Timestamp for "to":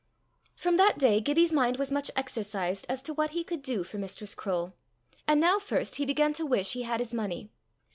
3.03-3.13, 6.33-6.43